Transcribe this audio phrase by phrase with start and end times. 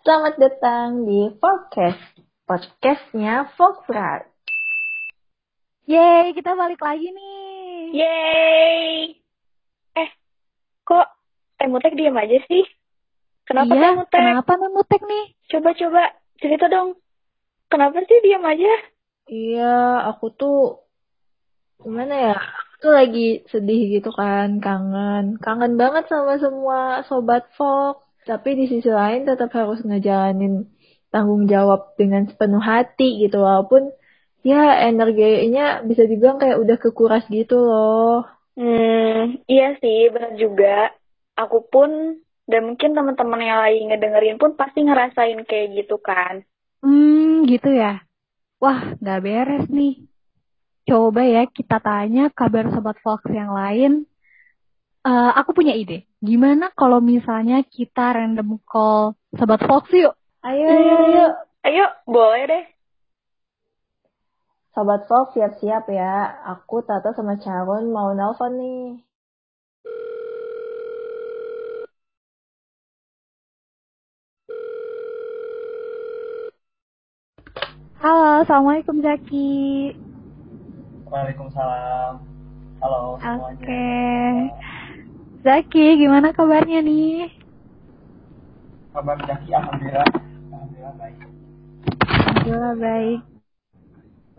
[0.00, 2.00] Selamat datang di podcast
[2.48, 4.24] podcastnya Foxrat.
[5.84, 8.00] Yeay, kita balik lagi nih.
[8.00, 9.12] Yeay.
[10.00, 10.10] Eh,
[10.88, 11.04] kok
[11.60, 12.64] Temutek diam aja sih?
[13.44, 14.20] Kenapa iya, Temutek?
[14.24, 15.24] kenapa Temutek nih?
[15.52, 16.02] Coba-coba
[16.40, 16.96] cerita dong.
[17.68, 18.72] Kenapa sih diam aja?
[19.28, 20.80] Iya, aku tuh
[21.76, 22.36] gimana ya?
[22.40, 25.36] Aku tuh lagi sedih gitu kan, kangen.
[25.44, 28.09] Kangen banget sama semua sobat Fox.
[28.30, 30.70] Tapi di sisi lain tetap harus ngejalanin
[31.10, 33.90] tanggung jawab dengan sepenuh hati gitu walaupun
[34.46, 38.22] ya energinya bisa dibilang kayak udah kekuras gitu loh.
[38.54, 40.94] Hmm, iya sih, benar juga.
[41.34, 46.46] Aku pun dan mungkin teman-teman yang lagi ngedengerin pun pasti ngerasain kayak gitu kan.
[46.86, 48.06] Hmm, gitu ya.
[48.62, 50.06] Wah, nggak beres nih.
[50.86, 54.09] Coba ya kita tanya kabar Sobat Fox yang lain.
[55.00, 56.04] Uh, aku punya ide.
[56.20, 60.12] Gimana kalau misalnya kita random call Sobat Fox yuk?
[60.44, 61.26] Ayo, ayo, ayo.
[61.64, 62.64] Ayo, boleh deh.
[64.76, 66.44] Sobat Fox siap-siap ya.
[66.52, 69.00] Aku Tata sama Charun mau nelpon nih.
[78.04, 79.92] Halo, Assalamualaikum Zaki.
[81.08, 82.20] Waalaikumsalam.
[82.80, 83.60] Halo semuanya.
[83.60, 84.79] Oke.
[85.40, 87.32] Zaki, gimana kabarnya nih?
[88.92, 90.08] Kabar Zaki, alhamdulillah.
[90.52, 91.16] Alhamdulillah baik.
[92.04, 93.20] Alhamdulillah baik.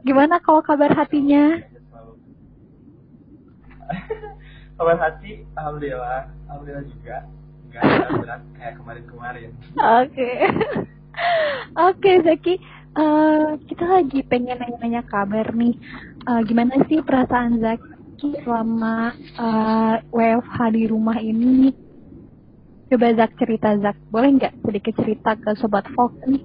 [0.05, 1.58] Gimana kalau kabar hatinya?
[4.77, 6.30] kabar hati, alhamdulillah.
[6.45, 7.17] Alhamdulillah juga.
[7.65, 7.81] Enggak
[8.21, 9.49] berat kayak kemarin-kemarin.
[9.81, 10.30] Oke.
[11.89, 12.61] Oke, Zaki.
[12.91, 15.73] Uh, kita lagi pengen nanya-nanya kabar nih.
[16.30, 17.91] Uh, gimana sih perasaan Zaki
[18.22, 21.73] selama uh, WFH di rumah ini?
[22.91, 26.44] Coba Zak cerita Zak, boleh nggak sedikit cerita ke Sobat Fox nih?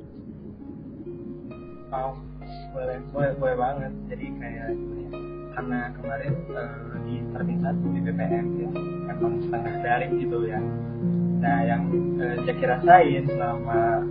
[1.90, 2.14] Oh,
[2.70, 3.92] boleh, boleh, boleh banget.
[4.08, 4.70] Jadi kayak
[5.56, 8.70] karena kemarin uh, di termin satu di BPM ya,
[9.10, 10.60] emang setengah daring gitu ya.
[11.40, 11.82] Nah, yang
[12.20, 14.04] uh, Zaki rasain selama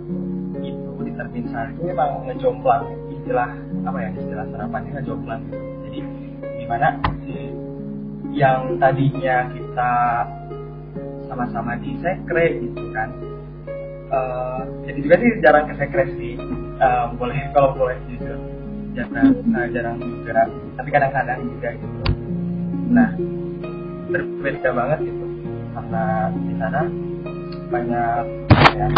[1.16, 3.48] itu termin satu memang ngejomplang istilah
[3.88, 5.58] apa ya istilah sarapannya ngejomplang gitu.
[5.88, 5.98] Jadi
[6.60, 6.88] gimana
[8.36, 9.94] yang tadinya kita
[11.24, 13.08] sama-sama di sekre gitu kan
[14.12, 16.36] uh, jadi juga sih jarang ke sekre sih.
[16.76, 18.36] Uh, boleh kalau boleh jujur.
[18.92, 20.44] Jarang uh, jarang juga
[20.76, 22.12] tapi kadang-kadang juga gitu.
[22.92, 23.08] Nah
[24.12, 25.24] berbeda banget gitu.
[25.72, 26.82] Karena di sana
[27.72, 28.24] banyak
[28.76, 28.88] ya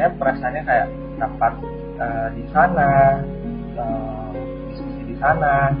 [0.00, 0.88] sebenarnya perasaannya kayak
[1.20, 1.52] dapat
[2.00, 3.20] uh, di sana
[3.76, 4.32] uh,
[4.72, 5.76] diskusi di sana.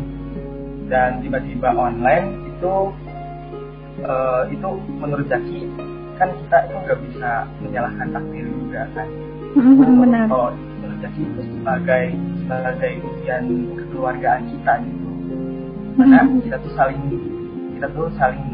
[0.92, 2.92] Dan tiba-tiba online itu
[4.04, 4.68] uh, itu
[5.00, 5.64] menurut Zaki
[6.20, 7.30] kan kita itu nggak bisa
[7.64, 9.08] menyalahkan takdir juga kan?
[9.56, 10.28] Benar.
[10.28, 12.04] kalau menurut Zaki itu sebagai
[12.44, 15.08] sebagai ujian kekeluargaan kita gitu.
[15.96, 17.02] Karena kita tuh saling
[17.72, 18.44] kita tuh saling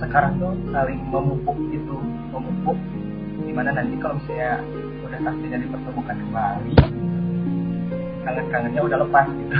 [0.00, 2.00] sekarang tuh saling memupuk gitu
[2.32, 2.78] memupuk
[3.44, 4.60] di mana nanti kalau misalnya
[5.04, 6.74] udah takdirnya dipertemukan kembali.
[8.24, 9.56] Kangen-kangennya udah lepas gitu.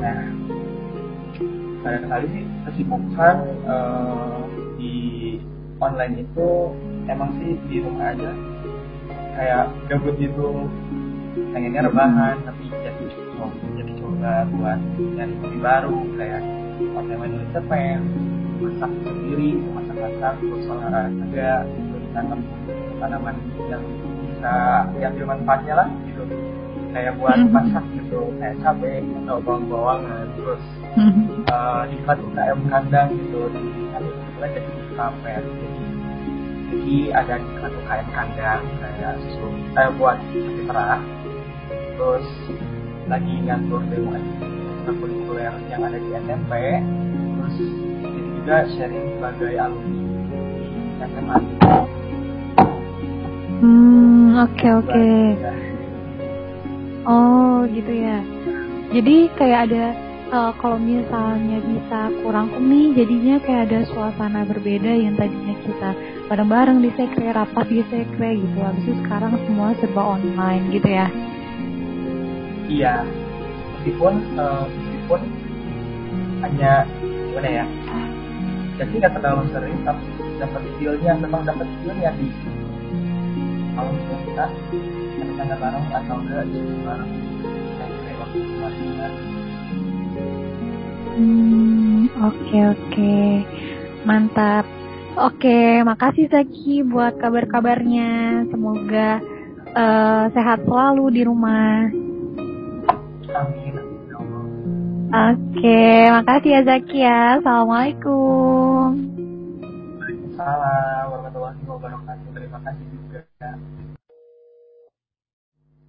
[0.00, 0.20] Nah
[1.80, 4.44] barangkali sih kesibukan uh,
[4.76, 4.96] di
[5.80, 6.48] online itu
[7.08, 8.32] emang sih di rumah aja.
[9.36, 10.68] Kayak gabut gitu.
[11.52, 13.04] Pengennya rebahan tapi jadi
[13.36, 15.98] coba jadi coba buat nyari hobi baru.
[16.16, 16.42] Kayak
[16.80, 18.00] pakai main cerpen
[18.60, 21.64] masak sendiri masak-masak terus olahraga
[22.12, 22.40] tanam
[22.98, 23.36] tanaman
[23.68, 23.84] yang
[24.26, 24.54] bisa
[24.96, 26.22] diambil manfaatnya lah gitu.
[26.90, 30.62] Kayak buat masak gitu kayak cabai atau bawang-bawangan terus
[31.46, 33.62] uh, ikut UKM kandang gitu di
[33.94, 35.68] kan kebetulan jadi di kafe jadi
[36.70, 39.46] jadi ada ikut UKM kandang kayak susu
[39.78, 41.02] eh, buat sapi perah
[41.94, 42.26] terus
[43.06, 44.18] lagi ngatur demo
[44.90, 46.52] kurikuler yang ada di SMP
[47.38, 47.56] terus
[48.40, 50.02] juga sharing sebagai alumni.
[50.98, 51.38] Di SMA
[53.60, 54.88] Hmm, oke okay, oke.
[54.88, 55.24] Okay.
[57.04, 58.18] Oh, gitu ya.
[58.90, 59.84] Jadi kayak ada
[60.30, 65.90] uh, kalau misalnya bisa kurangkum nih jadinya kayak ada suasana berbeda yang tadinya kita
[66.30, 71.06] bareng-bareng di sekre rapat di sekre gitu habis itu sekarang semua serba online gitu ya
[72.70, 72.94] iya
[73.78, 75.20] meskipun uh, meskipun
[76.46, 77.64] hanya gimana ya
[78.80, 80.06] jadi nggak terlalu sering tapi
[80.40, 82.26] dapat feelnya memang dapat feelnya di
[83.80, 84.44] kalau misalnya kita
[85.16, 87.12] bercanda bareng atau enggak diskusi bareng
[87.80, 89.12] sekre waktu kemarin
[91.10, 92.80] Hmm, oke okay, oke.
[92.86, 93.28] Okay.
[94.04, 94.64] Mantap.
[95.18, 98.46] Oke, makasih Zaki buat kabar-kabarnya.
[98.48, 99.20] Semoga
[99.74, 101.90] uh, sehat selalu di rumah.
[103.36, 103.74] Amin.
[105.10, 105.82] Oke,
[106.14, 107.42] makasih ya Zaki ya.
[107.42, 108.86] Assalamualaikum.
[109.98, 112.09] Waalaikumsalam warahmatullahi wabarakatuh.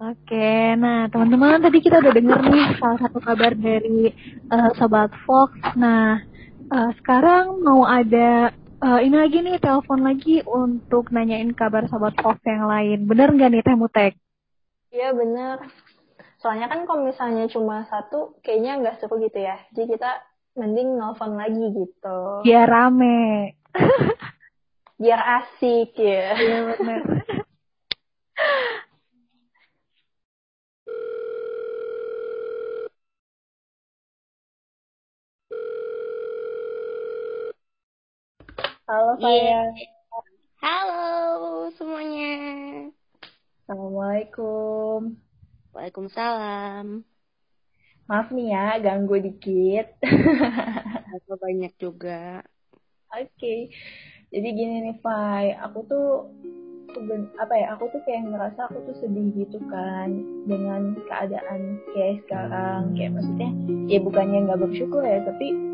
[0.02, 4.10] Oke, nah teman-teman tadi kita udah denger nih salah satu kabar dari
[4.50, 5.54] uh, Sobat Fox.
[5.78, 6.18] Nah,
[6.74, 8.50] uh, sekarang mau ada
[8.82, 13.06] uh, ini lagi nih telepon lagi untuk nanyain kabar Sobat Fox yang lain.
[13.06, 14.18] Bener nggak nih Teh Mutek?
[14.90, 15.70] Iya bener.
[16.42, 19.54] Soalnya kan kalau misalnya cuma satu, kayaknya nggak seru gitu ya.
[19.70, 20.18] Jadi kita
[20.58, 22.42] mending nelfon lagi gitu.
[22.42, 23.54] Biar rame.
[24.98, 26.34] Biar asik ya.
[26.34, 27.00] Iya bener.
[38.92, 39.72] Halo saya.
[40.60, 42.36] Halo semuanya.
[43.64, 45.16] Assalamualaikum.
[45.72, 47.00] Waalaikumsalam.
[48.04, 49.96] Maaf nih ya, ganggu dikit.
[51.16, 52.44] Apa banyak juga.
[53.16, 53.32] Oke.
[53.32, 53.60] Okay.
[54.28, 55.56] Jadi gini nih, Fai.
[55.56, 56.28] Aku tuh
[57.40, 60.12] apa ya aku tuh kayak ngerasa aku tuh sedih gitu kan
[60.44, 63.48] dengan keadaan kayak sekarang kayak maksudnya
[63.88, 65.71] ya bukannya nggak bersyukur ya tapi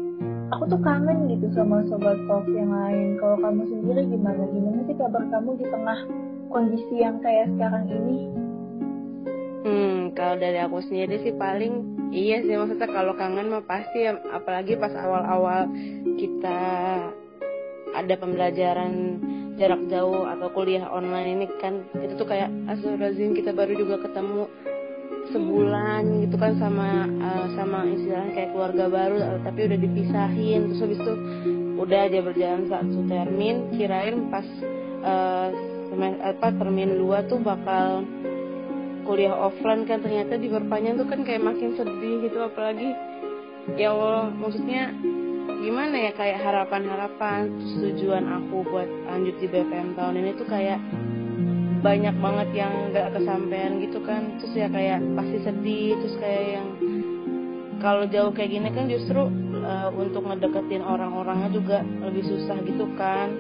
[0.53, 3.21] aku tuh kangen gitu sama sobat Fox yang lain.
[3.21, 4.43] Kalau kamu sendiri gimana?
[4.49, 6.01] Gimana sih kabar kamu di tengah
[6.49, 8.19] kondisi yang kayak sekarang ini?
[9.69, 14.81] Hmm, kalau dari aku sendiri sih paling iya sih maksudnya kalau kangen mah pasti apalagi
[14.81, 15.69] pas awal-awal
[16.17, 16.61] kita
[17.93, 19.21] ada pembelajaran
[19.59, 24.47] jarak jauh atau kuliah online ini kan itu tuh kayak astagfirullahaladzim kita baru juga ketemu
[25.31, 30.61] sebulan gitu kan sama uh, sama istilahnya kayak keluarga baru uh, tapi udah dipisahin.
[30.73, 31.15] Terus habis itu
[31.79, 34.47] udah aja berjalan satu termin kirain pas
[35.05, 35.49] uh,
[36.23, 38.05] apa termin dua tuh bakal
[39.09, 40.05] kuliah offline kan.
[40.05, 42.93] Ternyata diperpanjang tuh kan kayak makin sedih gitu apalagi
[43.77, 44.93] ya Allah maksudnya
[45.65, 47.53] gimana ya kayak harapan-harapan.
[47.81, 50.81] Tujuan aku buat lanjut di BPM tahun ini tuh kayak
[51.79, 54.39] banyak banget yang gak kesampaian gitu kan.
[54.43, 56.69] Terus ya kayak pasti sedih terus kayak yang
[57.79, 59.31] kalau jauh kayak gini kan justru
[59.63, 63.31] uh, untuk ngedeketin orang-orangnya juga lebih susah gitu kan.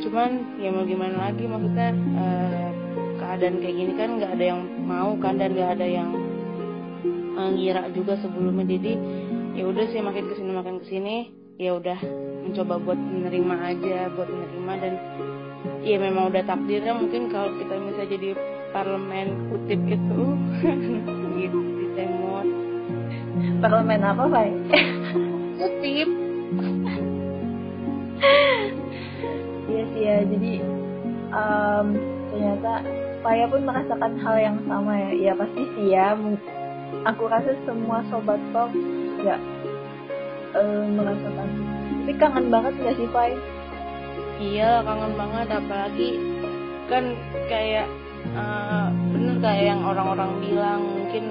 [0.00, 2.70] Cuman ya mau gimana lagi maksudnya uh,
[3.20, 6.10] keadaan kayak gini kan nggak ada yang mau kan dan nggak ada yang
[7.32, 8.64] ngira juga sebelumnya.
[8.64, 8.92] Jadi
[9.52, 11.16] ya udah sih makin ke sini makin ke sini
[11.60, 11.98] ya udah
[12.42, 14.94] mencoba buat menerima aja buat menerima dan
[15.82, 18.28] ya memang udah takdirnya mungkin kalau kita bisa jadi
[18.70, 20.22] parlemen kutip itu.
[21.42, 22.46] Gitu di temot
[23.62, 24.46] parlemen apa pak?
[25.58, 26.08] Kutip.
[29.70, 30.16] Iya sih ya.
[30.26, 30.52] Jadi
[31.30, 31.86] um,
[32.34, 32.72] ternyata
[33.22, 35.10] saya pun merasakan hal yang sama ya.
[35.30, 36.18] Ya pasti sih ya.
[37.08, 38.70] Aku rasa semua sobat pop
[39.22, 39.38] ya
[40.58, 41.48] um, merasakan.
[42.02, 43.32] Tapi kangen banget gak sih Pai?
[44.42, 46.10] Iya kangen banget apalagi
[46.90, 47.04] kan
[47.46, 47.86] kayak
[48.34, 51.24] uh, bener kayak yang orang-orang bilang mungkin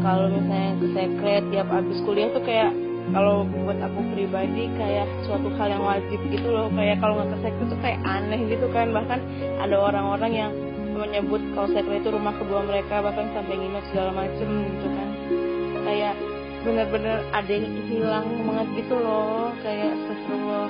[0.00, 2.72] kalau misalnya ke sekret tiap abis kuliah tuh kayak
[3.10, 7.38] kalau buat aku pribadi kayak suatu hal yang wajib gitu loh kayak kalau nggak ke
[7.44, 9.20] sekret tuh kayak aneh gitu kan bahkan
[9.60, 10.52] ada orang-orang yang
[10.96, 15.08] menyebut kalau sekret itu rumah kedua mereka bahkan sampai nginep segala macem gitu kan.
[15.80, 16.14] Kayak
[16.60, 20.68] bener-bener ada yang hilang banget gitu loh kayak astagfirullah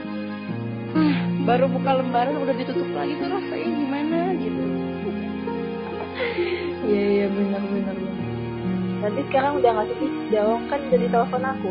[1.46, 4.64] baru buka lembaran udah ditutup lagi tuh rasanya gimana gitu.
[6.80, 7.96] Iya iya benar benar
[9.00, 11.70] Nanti sekarang udah nggak sedih jawab kan jadi telepon aku.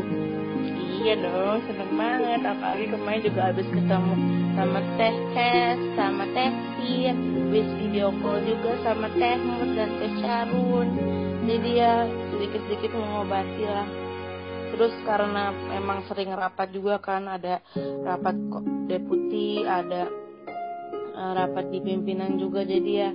[1.03, 2.41] Iya dong seneng banget.
[2.47, 4.13] Apalagi kemarin juga habis ketemu
[4.59, 10.11] sama teh teh sama teh Sir habis video call juga sama teh Mut dan teh
[10.19, 10.87] Carun
[11.47, 11.93] jadi ya
[12.29, 13.87] sedikit sedikit mengobati lah
[14.79, 17.59] terus karena memang sering rapat juga kan ada
[18.07, 18.39] rapat
[18.87, 20.07] deputi ada
[21.19, 23.09] uh, rapat di pimpinan juga jadi ya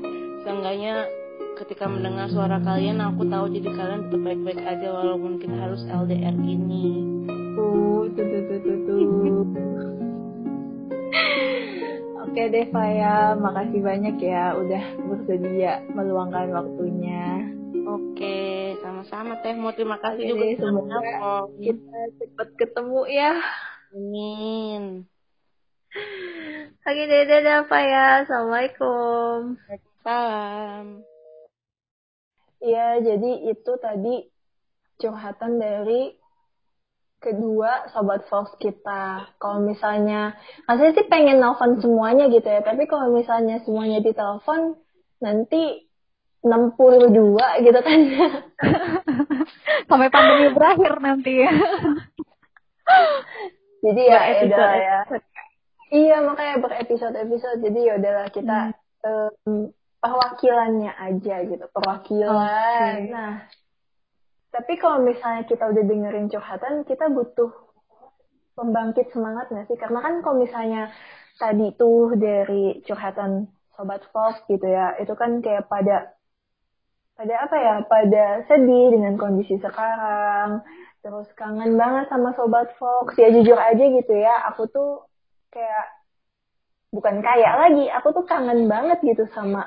[0.44, 1.08] seenggaknya
[1.56, 6.36] ketika mendengar suara kalian aku tahu jadi kalian tetap baik-baik aja walaupun kita harus LDR
[6.36, 7.00] ini
[7.56, 9.44] tuh tuh tuh tuh tuh, tuh.
[12.28, 17.46] Oke deh Faya, makasih banyak ya udah bersedia meluangkan waktunya.
[17.86, 18.63] Oke,
[19.04, 19.52] sama-sama Teh.
[19.52, 20.98] Mau terima kasih Oke juga deh, semoga
[21.60, 23.32] kita cepat ketemu ya.
[23.92, 24.82] Amin.
[26.84, 28.06] Oke dadah Pak ya.
[28.24, 29.60] Assalamualaikum.
[30.00, 31.04] Salam.
[32.64, 34.24] Iya, jadi itu tadi
[34.96, 36.16] curhatan dari
[37.20, 39.36] kedua sobat Fox kita.
[39.36, 44.80] Kalau misalnya, saya sih pengen nelfon semuanya gitu ya, tapi kalau misalnya semuanya ditelepon,
[45.20, 45.88] nanti
[46.44, 48.00] 62 gitu kan.
[49.88, 51.40] Sampai pandemi berakhir nanti.
[53.80, 54.98] Jadi ya udah ya.
[55.88, 57.64] Iya makanya berepisode-episode.
[57.64, 59.08] Jadi ya udahlah kita hmm.
[59.08, 59.60] um,
[60.04, 62.28] perwakilannya aja gitu, perwakilan.
[62.28, 63.08] Okay.
[63.08, 63.48] Nah,
[64.52, 67.48] tapi kalau misalnya kita udah dengerin curhatan, kita butuh
[68.52, 69.80] pembangkit semangat nggak sih?
[69.80, 70.92] Karena kan kalau misalnya
[71.40, 76.14] tadi tuh dari curhatan sobat Fox gitu ya, itu kan kayak pada
[77.14, 77.74] pada apa ya?
[77.86, 80.62] Pada sedih dengan kondisi sekarang,
[81.00, 83.18] terus kangen banget sama sobat Fox.
[83.18, 85.06] Ya jujur aja gitu ya, aku tuh
[85.54, 85.86] kayak
[86.94, 89.66] bukan kayak lagi, aku tuh kangen banget gitu sama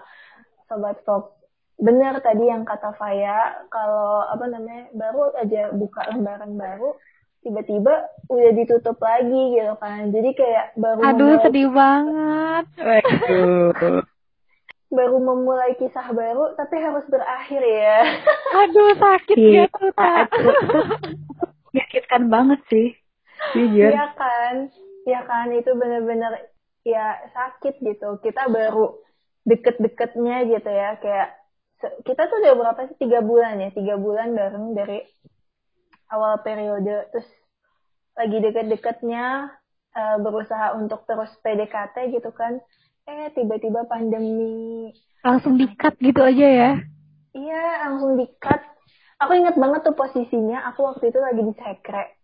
[0.71, 1.35] Sobat Fox.
[1.77, 6.95] Benar tadi yang kata Faya, kalau apa namanya baru aja buka lembaran baru,
[7.43, 10.09] tiba-tiba udah ditutup lagi gitu kan.
[10.09, 12.65] Jadi kayak baru Aduh sedih banget.
[14.97, 17.97] Baru memulai kisah baru tapi harus berakhir ya.
[18.65, 19.93] Aduh sakit ya tuh
[21.69, 22.87] Menyakitkan banget sih.
[23.53, 23.93] Jujur.
[23.93, 24.55] Iya kan?
[25.05, 26.33] Iya kan itu benar-benar
[26.81, 28.17] ya sakit gitu.
[28.25, 28.97] Kita baru
[29.45, 31.37] deket-deketnya gitu ya kayak
[32.03, 35.05] kita tuh udah berapa sih tiga bulan ya tiga bulan bareng dari
[36.11, 37.29] awal periode terus
[38.17, 39.53] lagi deket-deketnya
[39.93, 42.57] uh, berusaha untuk terus PDKT gitu kan
[43.07, 44.91] eh tiba-tiba pandemi.
[45.23, 46.71] Langsung dikat gitu aja ya?
[47.31, 48.61] Iya langsung dikat.
[49.23, 50.67] Aku ingat banget tuh posisinya.
[50.71, 52.17] Aku waktu itu lagi di sekre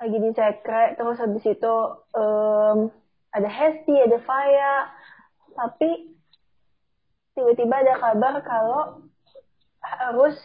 [0.00, 1.74] lagi di sekre terus habis itu
[2.16, 2.88] um,
[3.36, 4.88] ada Hesti ada Faya.
[5.54, 6.16] Tapi
[7.36, 8.82] tiba-tiba ada kabar kalau
[9.80, 10.36] harus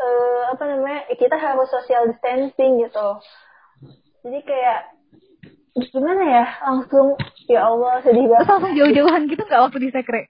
[0.00, 3.08] uh, apa namanya kita harus social distancing gitu.
[4.24, 4.99] Jadi kayak
[5.76, 6.44] gimana ya?
[6.66, 7.06] Langsung
[7.46, 8.46] ya Allah sedih banget.
[8.48, 10.22] Langsung jauh-jauhan gitu nggak waktu di sekre?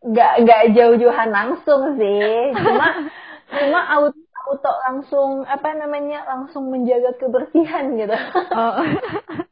[0.00, 2.54] Nggak nggak jauh-jauhan langsung sih.
[2.56, 2.86] Cuma
[3.60, 8.16] cuma auto, auto langsung apa namanya langsung menjaga kebersihan gitu.
[8.56, 8.80] Oh.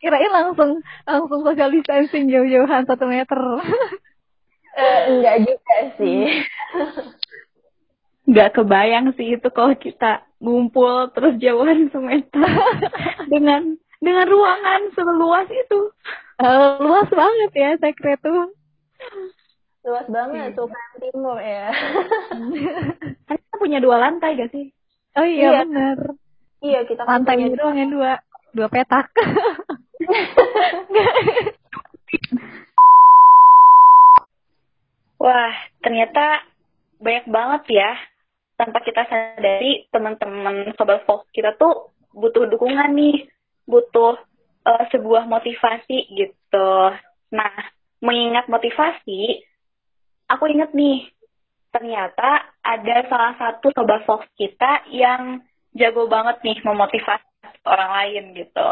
[0.00, 3.38] kirain langsung langsung social distancing jauh-jauhan satu meter.
[4.70, 6.20] Uh, enggak juga sih.
[8.24, 12.50] Nggak kebayang sih itu kalau kita ngumpul terus jauhan semeter
[13.32, 15.80] dengan dengan ruangan seluas itu.
[16.40, 18.48] Uh, luas banget ya sekret tuh.
[19.84, 21.68] Luas banget tuh kan timur ya.
[23.28, 24.72] Kan kita punya dua lantai gak sih?
[25.16, 25.60] Oh iya, iya.
[25.66, 25.98] benar
[26.60, 28.20] iya kita kan lantai itu yang dua
[28.52, 29.08] dua petak.
[35.20, 35.52] Wah,
[35.84, 36.40] ternyata
[36.96, 37.92] banyak banget ya.
[38.60, 43.24] Tanpa kita sadari, teman-teman Sobat Fox kita tuh butuh dukungan nih.
[43.64, 44.20] Butuh
[44.68, 46.70] uh, sebuah motivasi gitu.
[47.32, 47.54] Nah,
[48.04, 49.40] mengingat motivasi,
[50.28, 51.08] aku inget nih,
[51.72, 55.40] ternyata ada salah satu Sobat Fox kita yang
[55.72, 58.68] jago banget nih memotivasi orang lain gitu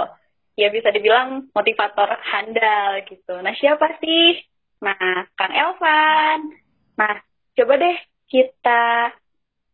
[0.58, 3.38] ya bisa dibilang motivator handal gitu.
[3.38, 4.42] Nah siapa sih?
[4.82, 6.58] Nah Kang Elvan.
[6.98, 7.14] Nah
[7.54, 9.14] coba deh kita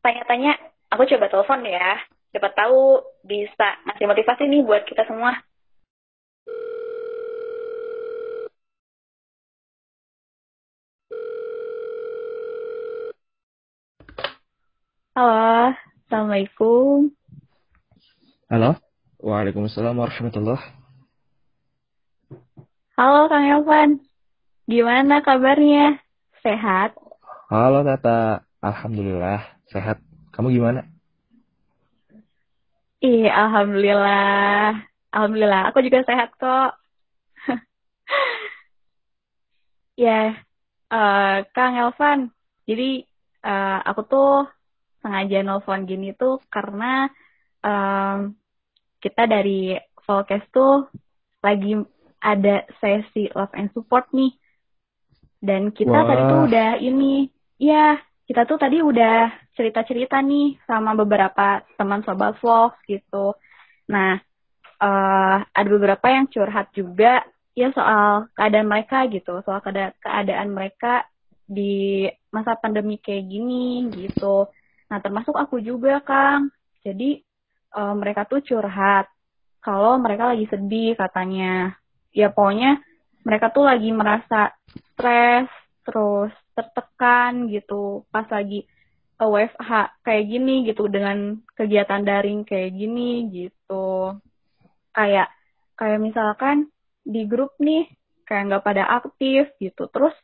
[0.04, 0.52] tanya-tanya.
[0.92, 1.96] Aku coba telepon ya.
[2.36, 5.40] Dapat tahu bisa ngasih motivasi nih buat kita semua.
[15.14, 15.72] Halo,
[16.04, 17.14] Assalamualaikum.
[18.50, 18.76] Halo.
[19.24, 20.60] Waalaikumsalam warahmatullah.
[22.98, 23.90] Halo Kang Elvan,
[24.68, 25.98] gimana kabarnya?
[26.44, 26.92] Sehat?
[27.48, 29.98] Halo Tata, Alhamdulillah sehat.
[30.30, 30.86] Kamu gimana?
[33.02, 34.86] Iya, Alhamdulillah.
[35.10, 36.78] Alhamdulillah, aku juga sehat kok.
[40.06, 40.38] ya,
[40.94, 42.30] uh, Kang Elvan,
[42.64, 43.02] jadi
[43.42, 44.32] uh, aku tuh
[45.04, 47.12] sengaja nelfon gini tuh karena
[47.60, 48.32] um,
[49.04, 49.76] kita dari
[50.08, 50.88] Volcast tuh
[51.44, 51.76] lagi
[52.24, 54.32] ada sesi love and support nih.
[55.44, 56.08] Dan kita Wah.
[56.08, 57.28] tadi tuh udah ini,
[57.60, 63.34] ya kita tuh tadi udah cerita-cerita nih sama beberapa teman sobat vlog gitu.
[63.90, 64.18] Nah,
[64.82, 67.22] uh, ada beberapa yang curhat juga
[67.54, 71.06] ya soal keadaan mereka gitu, soal keada keadaan mereka
[71.46, 74.50] di masa pandemi kayak gini gitu.
[74.90, 76.50] Nah, termasuk aku juga, Kang.
[76.82, 77.22] Jadi
[77.78, 79.08] uh, mereka tuh curhat
[79.64, 81.78] kalau mereka lagi sedih katanya.
[82.14, 82.82] Ya pokoknya
[83.24, 84.52] mereka tuh lagi merasa
[84.94, 85.48] stres,
[85.82, 88.62] terus tertekan gitu pas lagi
[89.18, 94.18] WFH kayak gini gitu dengan kegiatan daring kayak gini gitu.
[94.90, 95.30] Kayak
[95.78, 96.70] kayak misalkan
[97.06, 97.86] di grup nih
[98.26, 99.86] kayak nggak pada aktif gitu.
[99.86, 100.14] Terus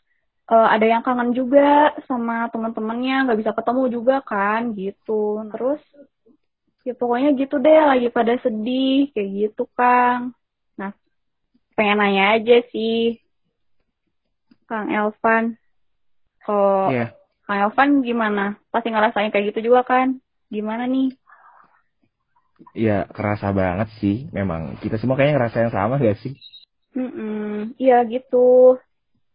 [0.51, 5.47] uh, ada yang kangen juga sama teman-temannya nggak bisa ketemu juga kan gitu.
[5.55, 5.83] Terus
[6.83, 10.35] ya pokoknya gitu deh lagi pada sedih kayak gitu kang.
[10.75, 10.91] Nah
[11.79, 13.23] pengen nanya aja sih
[14.67, 15.59] kang Elvan
[16.47, 17.20] kalau Iya.
[17.51, 18.55] Kang Elvan gimana?
[18.71, 20.23] Pasti ngerasain kayak gitu juga kan?
[20.47, 21.11] Gimana nih?
[22.79, 24.31] Ya kerasa banget sih.
[24.31, 26.39] Memang kita semua kayaknya ngerasa yang sama gak sih?
[26.95, 28.79] Mm-mm, iya gitu.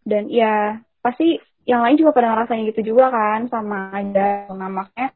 [0.07, 3.51] Dan ya pasti yang lain juga pada ngerasain gitu juga kan?
[3.51, 5.11] Sama aja nah makanya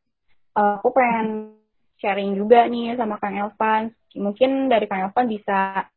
[0.60, 1.56] eh, aku pengen
[2.04, 3.96] sharing juga nih sama Kang Elvan.
[4.12, 5.88] Mungkin dari Kang Elvan bisa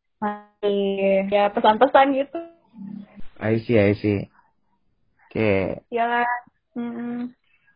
[1.35, 2.39] ya pesan-pesan gitu.
[3.43, 4.31] I see, I see.
[5.27, 7.33] Oke, ya kan Mm-mm.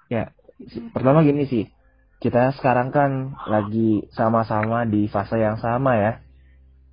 [0.09, 0.33] ya.
[0.93, 1.65] Pertama gini sih.
[2.17, 6.13] Kita sekarang kan lagi sama-sama di fase yang sama ya.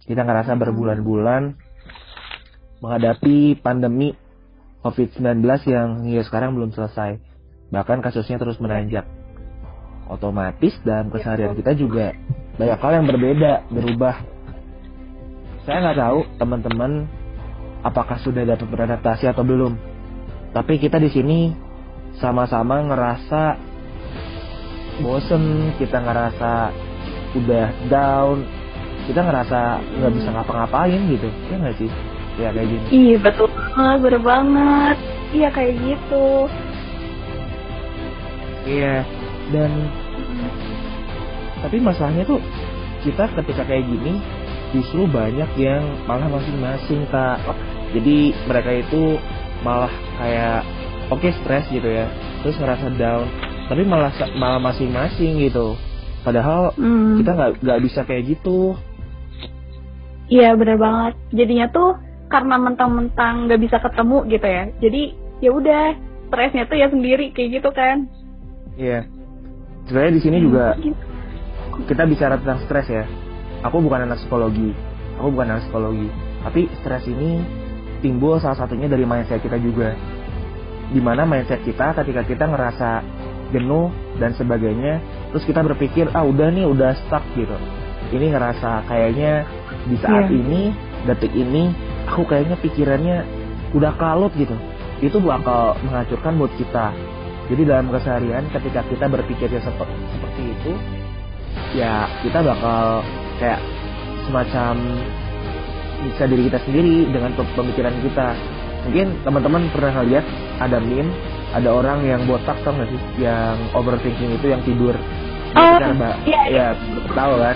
[0.04, 1.56] Kita ngerasa berbulan-bulan
[2.84, 4.12] menghadapi pandemi
[4.84, 7.24] COVID-19 yang hingga sekarang belum selesai.
[7.72, 9.08] Bahkan kasusnya terus menanjak.
[10.12, 12.12] Otomatis dalam keseharian kita juga
[12.60, 14.16] banyak hal yang berbeda, berubah.
[15.64, 16.92] Saya nggak tahu teman-teman
[17.88, 19.80] apakah sudah dapat beradaptasi atau belum.
[20.52, 21.56] Tapi kita di sini
[22.22, 23.58] sama-sama ngerasa
[25.02, 26.70] bosen, kita ngerasa
[27.34, 28.46] udah down,
[29.10, 31.90] kita ngerasa nggak bisa ngapa-ngapain gitu, ya nggak sih?
[32.42, 32.86] Ya kayak gini.
[32.90, 34.98] Iya betul banget, bener banget.
[35.34, 36.28] Iya kayak gitu.
[38.66, 38.96] Iya.
[39.52, 39.72] Dan
[41.62, 42.42] tapi masalahnya tuh
[43.04, 44.20] kita ketika kayak gini
[44.74, 47.38] justru banyak yang malah masing-masing kak.
[47.94, 49.22] Jadi mereka itu
[49.62, 50.66] malah kayak
[51.10, 52.08] oke stres gitu ya,
[52.42, 53.28] terus ngerasa down,
[53.68, 55.76] tapi malah malah masing-masing gitu.
[56.24, 57.20] Padahal Hmm.
[57.20, 58.76] kita nggak nggak bisa kayak gitu.
[60.32, 61.14] Iya bener banget.
[61.36, 62.00] Jadinya tuh
[62.32, 64.64] karena mentang-mentang nggak bisa ketemu gitu ya.
[64.80, 65.02] Jadi
[65.44, 65.84] ya udah
[66.28, 68.08] stresnya tuh ya sendiri kayak gitu kan.
[68.80, 69.06] Iya.
[69.86, 70.96] Sebenarnya di sini juga Gitu.
[71.86, 73.04] kita bicara tentang stres ya.
[73.68, 74.72] Aku bukan anak psikologi.
[75.20, 76.08] Aku bukan anak psikologi.
[76.42, 77.44] Tapi stres ini
[78.00, 79.92] timbul salah satunya dari mindset kita juga.
[80.92, 82.90] Di mana mindset kita ketika kita ngerasa
[83.54, 85.00] jenuh dan sebagainya,
[85.32, 87.56] terus kita berpikir ah udah nih udah stuck gitu.
[88.12, 89.46] Ini ngerasa kayaknya
[89.88, 90.38] di saat Iya.
[90.38, 90.62] ini,
[91.08, 91.72] detik ini,
[92.10, 93.18] aku kayaknya pikirannya
[93.74, 94.54] udah kalut gitu.
[95.02, 96.94] Itu bakal menghancurkan mood kita.
[97.50, 100.72] Jadi dalam keseharian ketika kita berpikirnya seperti, seperti itu,
[101.76, 103.04] ya kita bakal
[103.42, 103.60] kayak
[104.24, 104.74] semacam
[106.08, 108.28] bisa diri kita sendiri dengan pe- pemikiran kita.
[108.84, 110.26] Mungkin teman-teman pernah lihat
[110.60, 111.08] ada meme,
[111.56, 114.96] ada orang yang botak tau gak sih, yang overthinking itu yang tidur.
[115.54, 116.68] Oh, Ketika Mbak, iya, iya.
[116.74, 117.56] ya tahu kan?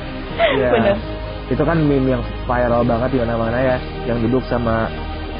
[0.76, 0.96] Bener.
[1.50, 4.86] Itu kan meme yang viral banget di mana-mana ya, yang duduk sama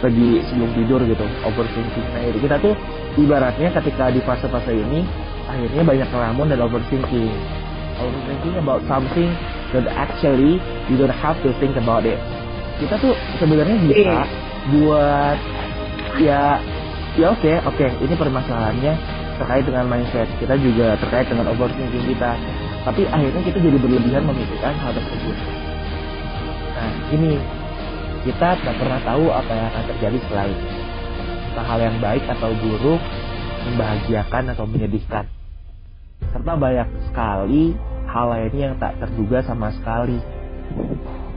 [0.03, 2.07] pergi sebelum tidur gitu, overthinking.
[2.11, 2.75] Nah itu kita tuh
[3.15, 5.07] ibaratnya ketika di fase-fase ini,
[5.47, 7.31] akhirnya banyak ngelamun dan overthinking.
[8.03, 9.31] Overthinking about something
[9.71, 10.59] that actually
[10.91, 12.19] you don't have to think about it.
[12.83, 14.23] Kita tuh sebenarnya bisa Iya.
[14.71, 15.39] Buat
[16.23, 16.61] ya
[17.19, 17.87] ya oke oke.
[18.05, 18.93] Ini permasalahannya
[19.43, 20.29] terkait dengan mindset.
[20.39, 22.39] Kita juga terkait dengan overthinking kita.
[22.83, 25.37] Tapi akhirnya kita jadi berlebihan memikirkan hal tersebut.
[26.79, 27.39] Nah ini
[28.23, 30.67] kita tak pernah tahu apa yang akan terjadi setelah itu
[31.53, 33.03] entah hal yang baik atau buruk
[33.69, 35.29] membahagiakan atau menyedihkan.
[36.33, 37.77] Serta banyak sekali
[38.09, 40.17] hal lainnya yang tak terduga sama sekali.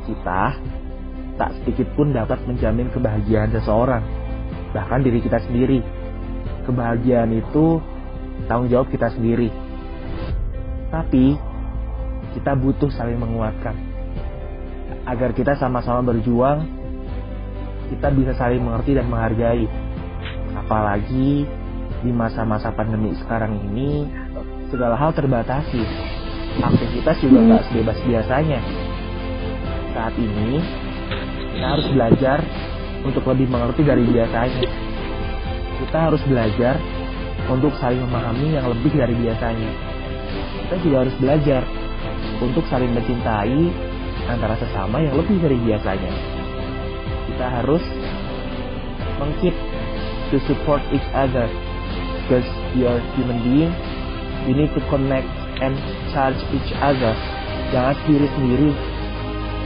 [0.07, 0.55] Kita
[1.35, 4.03] tak sedikit pun dapat menjamin kebahagiaan seseorang,
[4.71, 5.83] bahkan diri kita sendiri.
[6.65, 7.79] Kebahagiaan itu
[8.47, 9.51] tanggung jawab kita sendiri.
[10.89, 11.35] Tapi
[12.35, 13.75] kita butuh saling menguatkan.
[15.05, 16.65] Agar kita sama-sama berjuang,
[17.93, 19.69] kita bisa saling mengerti dan menghargai.
[20.55, 21.45] Apalagi
[22.01, 24.09] di masa-masa pandemi sekarang ini,
[24.73, 25.83] segala hal terbatasi.
[26.63, 28.59] Aktivitas juga nggak sebebas biasanya.
[29.93, 30.59] Saat ini,
[31.55, 32.39] kita harus belajar
[33.07, 34.67] untuk lebih mengerti dari biasanya.
[35.79, 36.75] Kita harus belajar
[37.47, 39.71] untuk saling memahami yang lebih dari biasanya.
[40.67, 41.63] Kita juga harus belajar
[42.43, 43.71] untuk saling mencintai
[44.27, 46.11] antara sesama yang lebih dari biasanya.
[47.31, 47.83] Kita harus
[49.23, 49.55] mengkeep
[50.35, 51.47] to support each other
[52.27, 53.71] because we are human being.
[54.43, 55.31] We need to connect
[55.63, 55.79] and
[56.11, 57.15] charge each other.
[57.71, 58.75] Jangan sendiri-sendiri.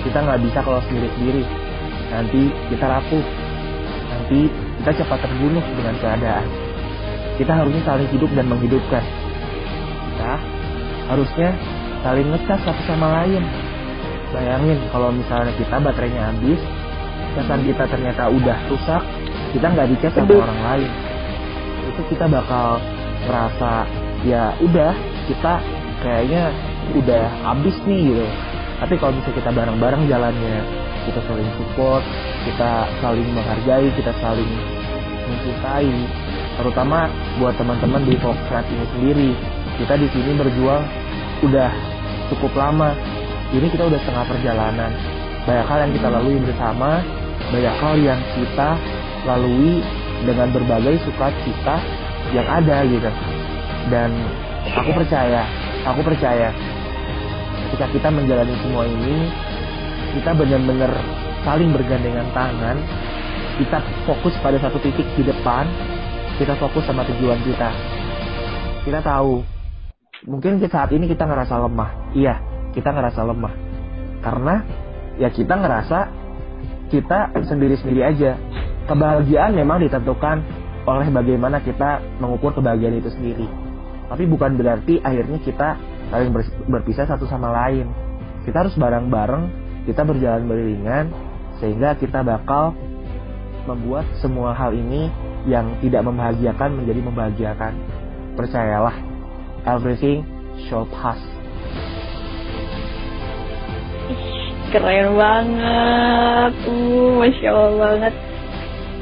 [0.06, 1.59] Kita nggak bisa kalau sendiri-sendiri
[2.10, 2.42] nanti
[2.74, 3.26] kita rapuh.
[4.10, 4.40] Nanti
[4.82, 6.48] kita cepat terbunuh dengan keadaan.
[7.40, 9.04] Kita harusnya saling hidup dan menghidupkan.
[10.12, 10.34] Kita
[11.10, 11.50] harusnya
[12.04, 13.44] saling ngecas satu sama lain.
[14.30, 16.62] Bayangin kalau misalnya kita baterainya habis
[17.34, 19.04] casan kita ternyata udah rusak
[19.54, 20.92] kita nggak dicas sama orang lain.
[21.90, 22.78] Itu kita bakal
[23.26, 23.90] merasa
[24.22, 24.94] ya udah
[25.26, 25.54] kita
[26.06, 26.54] kayaknya
[26.94, 28.26] udah habis nih gitu.
[28.80, 30.58] Tapi kalau misalnya kita bareng-bareng jalannya
[31.10, 32.06] kita saling support
[32.46, 34.54] kita saling menghargai kita saling
[35.30, 35.94] mencintai.
[36.60, 37.08] Terutama
[37.40, 39.32] buat teman-teman di Foxtrot ini sendiri.
[39.80, 40.84] Kita di sini berjuang
[41.46, 41.72] udah
[42.34, 42.92] cukup lama.
[43.56, 44.92] Ini kita udah setengah perjalanan.
[45.48, 47.02] Banyak hal yang kita lalui bersama
[47.40, 48.70] banyak hal yang kita
[49.26, 49.82] lalui
[50.28, 51.80] dengan berbagai sukacita
[52.36, 53.10] yang ada gitu.
[53.90, 54.12] Dan
[54.76, 55.48] aku percaya
[55.88, 56.52] aku percaya
[57.72, 59.32] ketika kita menjalani semua ini
[60.16, 60.94] kita benar-benar
[61.46, 62.78] saling bergandengan tangan
[63.60, 65.68] kita fokus pada satu titik di depan
[66.40, 67.70] kita fokus sama tujuan kita.
[68.88, 69.44] Kita tahu
[70.24, 72.16] mungkin saat ini kita ngerasa lemah.
[72.16, 72.40] Iya
[72.72, 73.54] kita ngerasa lemah.
[74.24, 74.64] Karena
[75.20, 76.00] ya kita ngerasa
[76.88, 78.40] kita sendiri-sendiri aja.
[78.88, 80.42] Kebahagiaan memang ditentukan
[80.88, 83.46] oleh bagaimana kita mengukur kebahagiaan itu sendiri.
[84.10, 85.78] Tapi bukan berarti akhirnya kita
[86.10, 86.32] saling
[86.72, 87.92] berpisah satu sama lain.
[88.48, 91.06] Kita harus bareng-bareng kita berjalan beriringan
[91.60, 92.76] sehingga kita bakal
[93.68, 95.12] membuat semua hal ini
[95.46, 97.74] yang tidak membahagiakan menjadi membahagiakan.
[98.36, 98.96] Percayalah
[99.68, 100.24] everything
[100.68, 101.20] shall pass.
[104.70, 106.54] Keren banget.
[106.70, 108.14] Uh masya allah banget.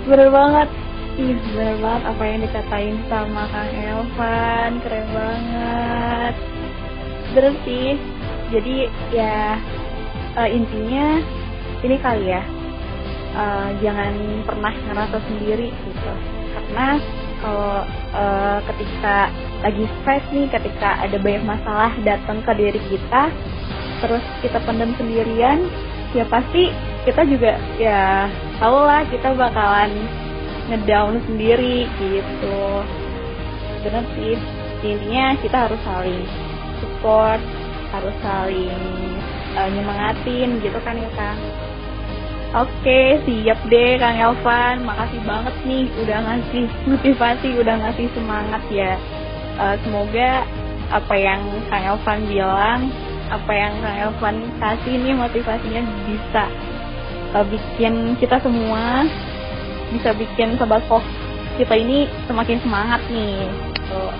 [0.08, 0.70] Bener banget.
[1.18, 4.72] Ih, bener banget apa yang dikatain sama Kang Elvan.
[4.80, 6.34] Keren banget.
[7.36, 8.00] Bener sih.
[8.48, 9.60] Jadi ya
[10.38, 11.20] uh, intinya
[11.82, 12.44] ini kali ya.
[13.38, 14.14] Uh, jangan
[14.46, 16.14] pernah ngerasa sendiri gitu.
[16.54, 16.98] Karena
[17.42, 17.86] kalau
[18.18, 19.30] uh, ketika
[19.62, 23.30] lagi stres nih ketika ada banyak masalah datang ke diri kita
[23.98, 25.66] terus kita pendam sendirian
[26.14, 26.70] ya pasti
[27.06, 28.30] kita juga ya
[28.62, 29.90] tau lah kita bakalan
[30.70, 32.60] ngedown sendiri gitu.
[33.86, 34.36] Bener sih.
[34.82, 36.26] Intinya kita harus saling
[36.82, 37.42] support
[37.94, 39.07] harus saling
[39.58, 41.40] uh, nyemangatin gitu kan ya kang
[42.56, 44.88] Oke, siap deh Kang Elvan.
[44.88, 48.96] Makasih banget nih udah ngasih motivasi, udah ngasih semangat ya.
[49.60, 50.48] Uh, semoga
[50.88, 52.88] apa yang Kang Elvan bilang
[53.28, 56.44] apa yang Kang Elvan kasih ini motivasinya bisa
[57.36, 59.04] uh, bikin kita semua
[59.92, 61.04] bisa bikin sobat Fox
[61.60, 63.44] kita ini semakin semangat nih.
[63.92, 64.14] Tuh.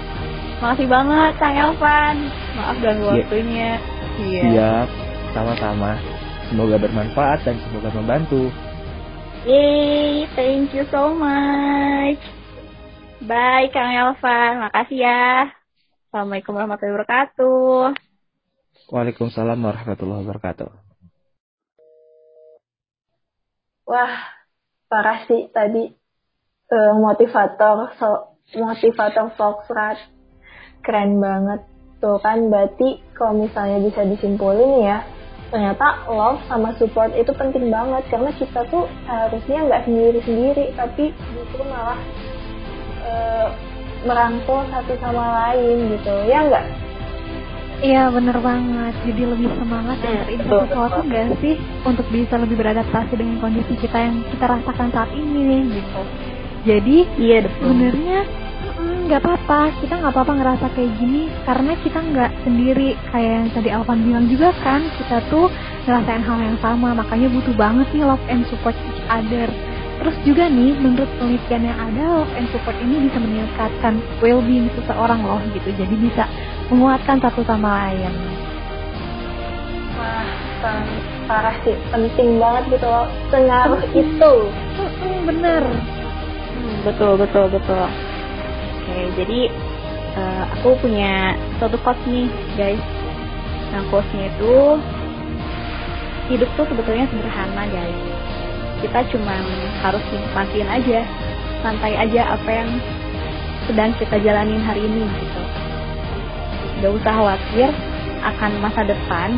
[0.60, 2.16] Makasih banget Kang Elvan.
[2.60, 3.16] Maaf ganggu yeah.
[3.24, 3.72] waktunya.
[4.18, 4.44] Iya.
[4.44, 4.88] Siap,
[5.32, 6.00] sama-sama.
[6.48, 8.48] Semoga bermanfaat dan semoga membantu.
[9.48, 12.20] Yay, thank you so much.
[13.24, 15.52] Bye Kang Elvan, makasih ya.
[16.08, 17.96] Assalamualaikum warahmatullahi wabarakatuh.
[18.88, 20.70] Waalaikumsalam warahmatullahi wabarakatuh.
[23.88, 24.14] Wah,
[24.88, 25.92] parah sih tadi
[26.72, 30.00] uh, motivator so, motivator Foxrat
[30.84, 31.68] keren banget
[32.00, 34.98] tuh kan berarti kalau misalnya bisa disimpulin ya
[35.48, 38.04] ternyata love sama support itu penting banget.
[38.12, 42.00] Karena kita tuh harusnya nggak sendiri sendiri tapi justru malah
[43.06, 43.48] uh,
[44.06, 46.14] merangkul satu sama lain gitu.
[46.28, 46.66] Ya nggak?
[47.78, 53.14] Iya bener banget, jadi lebih semangat dan terinspirasi sesuatu enggak sih untuk bisa lebih beradaptasi
[53.14, 56.02] dengan kondisi kita yang kita rasakan saat ini nih gitu.
[56.66, 58.20] Jadi iya sebenarnya
[59.08, 63.70] nggak apa-apa, kita nggak apa-apa ngerasa kayak gini karena kita nggak sendiri kayak yang tadi
[63.72, 65.48] Alvan bilang juga kan kita tuh
[65.88, 69.48] ngerasain hal yang sama, makanya butuh banget nih love and support each other.
[69.98, 75.24] Terus juga nih, menurut penelitian yang ada, love and support ini bisa meningkatkan well-being seseorang
[75.24, 75.72] loh gitu.
[75.74, 76.28] Jadi bisa
[76.68, 78.14] menguatkan satu sama lain.
[79.98, 80.28] Wah,
[81.26, 84.34] parah sih, penting banget gitu loh, sengaruh itu.
[85.26, 85.64] Bener.
[85.64, 87.88] Hmm, betul, betul, betul.
[88.88, 89.52] Oke, jadi
[90.16, 92.80] uh, aku punya satu quote nih, guys.
[93.76, 94.80] Nah, quote-nya itu
[96.32, 98.00] hidup tuh sebetulnya sederhana, guys.
[98.80, 99.36] Kita cuma
[99.84, 101.04] harus nikmatin aja,
[101.60, 102.70] santai aja apa yang
[103.68, 105.42] sedang kita jalanin hari ini gitu
[106.80, 107.70] Gak usah khawatir
[108.24, 109.36] akan masa depan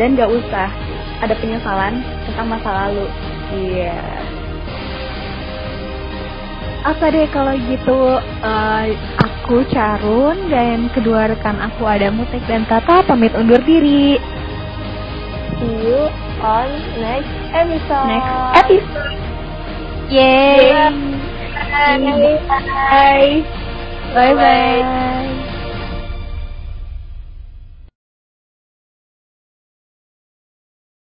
[0.00, 0.72] dan gak usah
[1.20, 3.04] ada penyesalan tentang masa lalu.
[3.52, 3.92] Iya.
[3.92, 4.19] Yeah.
[6.80, 8.00] Apa deh kalau gitu
[8.40, 8.84] uh,
[9.20, 14.16] aku Carun dan kedua rekan aku ada Mutek dan Tata pamit undur diri.
[15.60, 16.08] See you
[16.40, 18.08] on next episode.
[18.08, 18.32] Next
[18.64, 19.18] episode.
[20.08, 20.72] Yay.
[21.70, 22.40] Bye.
[22.48, 23.44] Bye.
[24.14, 25.19] Bye bye.